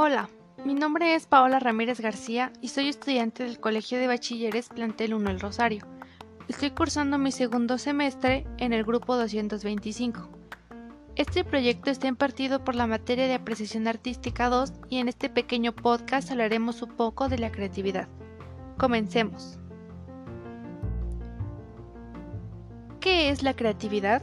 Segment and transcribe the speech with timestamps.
[0.00, 0.28] Hola,
[0.64, 5.28] mi nombre es Paola Ramírez García y soy estudiante del Colegio de Bachilleres Plantel 1
[5.28, 5.84] El Rosario.
[6.46, 10.28] Estoy cursando mi segundo semestre en el grupo 225.
[11.16, 15.72] Este proyecto está impartido por la materia de apreciación artística 2 y en este pequeño
[15.74, 18.06] podcast hablaremos un poco de la creatividad.
[18.76, 19.58] Comencemos.
[23.00, 24.22] ¿Qué es la creatividad?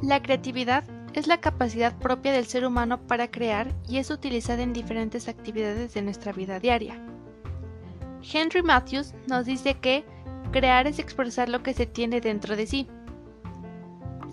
[0.00, 4.74] La creatividad es la capacidad propia del ser humano para crear y es utilizada en
[4.74, 7.00] diferentes actividades de nuestra vida diaria.
[8.22, 10.04] Henry Matthews nos dice que
[10.52, 12.86] crear es expresar lo que se tiene dentro de sí.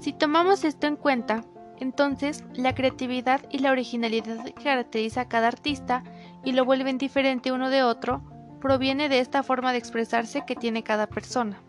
[0.01, 1.45] Si tomamos esto en cuenta,
[1.79, 6.03] entonces la creatividad y la originalidad que caracteriza a cada artista
[6.43, 8.21] y lo vuelven diferente uno de otro
[8.59, 11.61] proviene de esta forma de expresarse que tiene cada persona.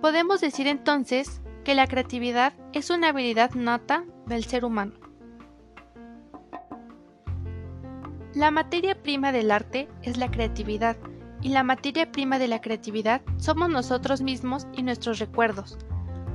[0.00, 4.92] Podemos decir entonces que la creatividad es una habilidad nata del ser humano.
[8.34, 10.96] La materia prima del arte es la creatividad,
[11.40, 15.78] y la materia prima de la creatividad somos nosotros mismos y nuestros recuerdos,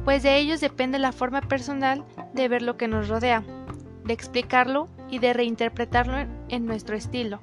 [0.05, 3.43] pues de ellos depende la forma personal de ver lo que nos rodea,
[4.03, 6.17] de explicarlo y de reinterpretarlo
[6.49, 7.39] en nuestro estilo,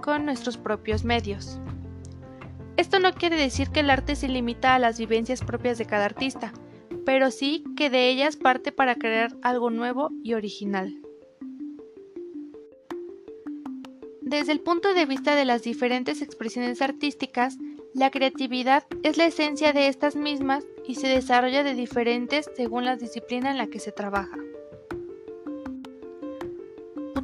[0.00, 1.60] con nuestros propios medios.
[2.76, 6.06] Esto no quiere decir que el arte se limita a las vivencias propias de cada
[6.06, 6.52] artista,
[7.04, 10.98] pero sí que de ellas parte para crear algo nuevo y original.
[14.20, 17.58] Desde el punto de vista de las diferentes expresiones artísticas,
[17.92, 22.96] la creatividad es la esencia de estas mismas y se desarrolla de diferentes según la
[22.96, 24.38] disciplina en la que se trabaja.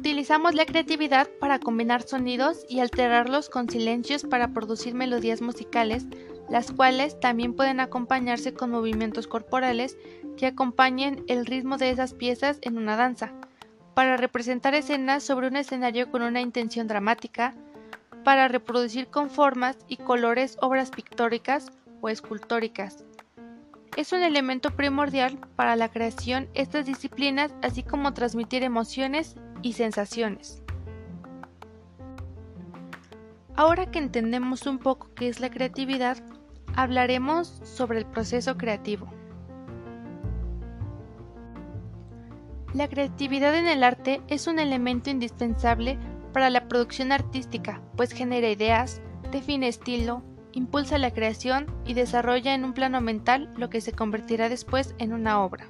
[0.09, 6.07] Utilizamos la creatividad para combinar sonidos y alterarlos con silencios para producir melodías musicales,
[6.49, 9.99] las cuales también pueden acompañarse con movimientos corporales
[10.35, 13.33] que acompañen el ritmo de esas piezas en una danza,
[13.93, 17.53] para representar escenas sobre un escenario con una intención dramática,
[18.23, 21.71] para reproducir con formas y colores obras pictóricas
[22.01, 23.05] o escultóricas,
[23.99, 30.61] es un elemento primordial para la creación estas disciplinas, así como transmitir emociones y sensaciones.
[33.55, 36.17] Ahora que entendemos un poco qué es la creatividad,
[36.75, 39.11] hablaremos sobre el proceso creativo.
[42.73, 45.97] La creatividad en el arte es un elemento indispensable
[46.31, 52.63] para la producción artística, pues genera ideas, define estilo, impulsa la creación y desarrolla en
[52.63, 55.67] un plano mental lo que se convertirá después en una obra.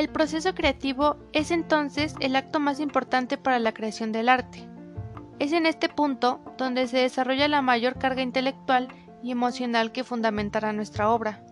[0.00, 4.66] El proceso creativo es entonces el acto más importante para la creación del arte.
[5.38, 8.88] Es en este punto donde se desarrolla la mayor carga intelectual
[9.22, 11.44] y emocional que fundamentará nuestra obra.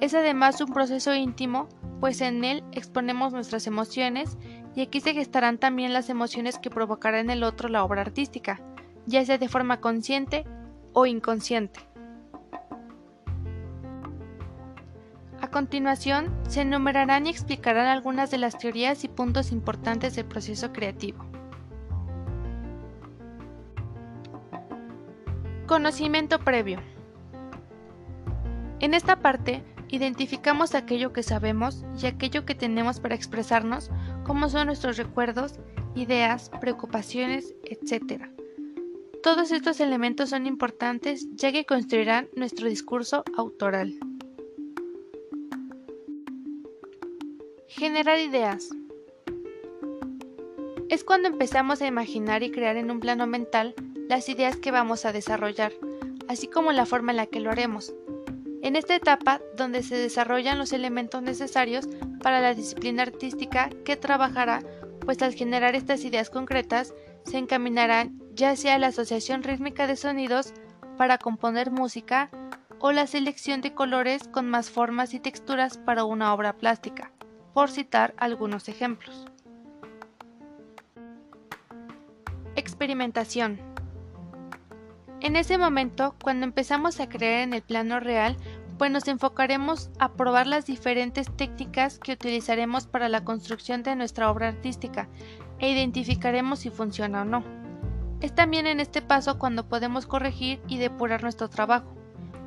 [0.00, 1.66] Es además un proceso íntimo,
[1.98, 4.36] pues en él exponemos nuestras emociones
[4.74, 8.60] y aquí se gestarán también las emociones que provocará en el otro la obra artística,
[9.06, 10.44] ya sea de forma consciente
[10.92, 11.87] o inconsciente.
[15.48, 20.74] A continuación, se enumerarán y explicarán algunas de las teorías y puntos importantes del proceso
[20.74, 21.24] creativo.
[25.66, 26.82] Conocimiento previo.
[28.80, 33.90] En esta parte, identificamos aquello que sabemos y aquello que tenemos para expresarnos,
[34.24, 35.60] como son nuestros recuerdos,
[35.94, 38.24] ideas, preocupaciones, etc.
[39.22, 43.98] Todos estos elementos son importantes ya que construirán nuestro discurso autoral.
[47.78, 48.70] Generar ideas.
[50.88, 53.76] Es cuando empezamos a imaginar y crear en un plano mental
[54.08, 55.72] las ideas que vamos a desarrollar,
[56.26, 57.94] así como la forma en la que lo haremos.
[58.62, 61.88] En esta etapa, donde se desarrollan los elementos necesarios
[62.20, 64.64] para la disciplina artística que trabajará,
[64.98, 70.52] pues al generar estas ideas concretas, se encaminarán ya sea la asociación rítmica de sonidos
[70.96, 72.28] para componer música
[72.80, 77.12] o la selección de colores con más formas y texturas para una obra plástica,
[77.54, 79.26] por citar algunos ejemplos.
[82.56, 83.58] Experimentación.
[85.20, 88.36] En ese momento, cuando empezamos a creer en el plano real,
[88.78, 94.30] pues nos enfocaremos a probar las diferentes técnicas que utilizaremos para la construcción de nuestra
[94.30, 95.08] obra artística
[95.58, 97.42] e identificaremos si funciona o no.
[98.20, 101.92] Es también en este paso cuando podemos corregir y depurar nuestro trabajo,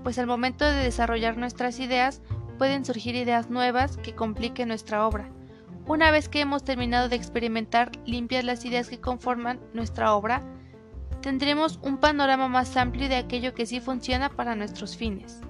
[0.04, 2.22] pues al momento de desarrollar nuestras ideas
[2.62, 5.32] pueden surgir ideas nuevas que compliquen nuestra obra.
[5.88, 10.44] Una vez que hemos terminado de experimentar limpias las ideas que conforman nuestra obra,
[11.24, 15.42] tendremos un panorama más amplio de aquello que sí funciona para nuestros fines.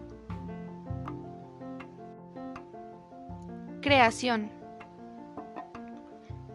[3.82, 4.50] Creación.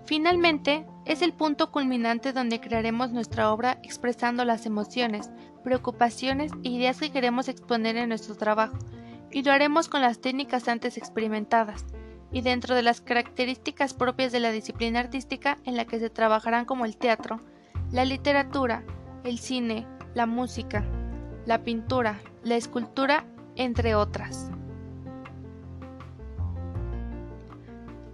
[0.06, 5.30] Finalmente, es el punto culminante donde crearemos nuestra obra expresando las emociones,
[5.62, 8.78] preocupaciones e ideas que queremos exponer en nuestro trabajo,
[9.30, 11.84] y lo haremos con las técnicas antes experimentadas,
[12.32, 16.64] y dentro de las características propias de la disciplina artística en la que se trabajarán
[16.64, 17.40] como el teatro,
[17.92, 18.84] la literatura,
[19.24, 20.84] el cine, la música,
[21.46, 23.24] la pintura, la escultura,
[23.54, 24.50] entre otras.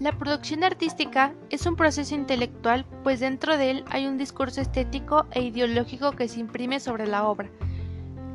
[0.02, 5.26] La producción artística es un proceso intelectual, pues dentro de él hay un discurso estético
[5.30, 7.50] e ideológico que se imprime sobre la obra.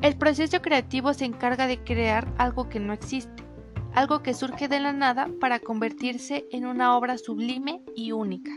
[0.01, 3.43] El proceso creativo se encarga de crear algo que no existe,
[3.93, 8.51] algo que surge de la nada para convertirse en una obra sublime y única.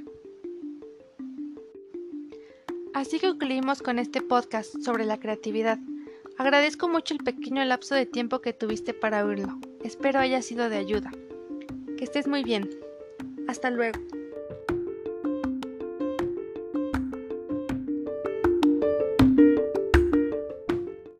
[2.92, 5.78] Así que concluimos con este podcast sobre la creatividad.
[6.36, 9.58] Agradezco mucho el pequeño lapso de tiempo que tuviste para oírlo.
[9.82, 11.10] Espero haya sido de ayuda.
[11.96, 12.68] Que estés muy bien.
[13.48, 13.98] Hasta luego.